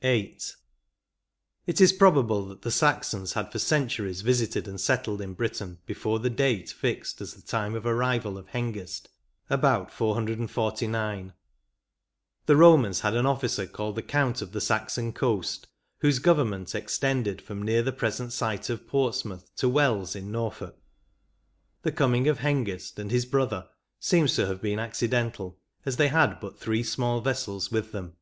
[0.00, 0.38] 16 VIII.
[1.66, 6.18] It is probable that the Saxons had for centuries visited and settled in Britain before
[6.18, 9.08] the date fixed as the time of the arrival of Hengist,
[9.50, 11.34] about 449.
[12.46, 15.66] The Romans had an officer called the Count of the Saxon Coast,
[15.98, 20.78] whose Government extended from near the present site of Portsmouth to Wells in Norfolk.
[21.82, 23.68] The coming of Hengist and his brother
[24.00, 28.16] seems to have been accidental, as they had but three small vessels with them.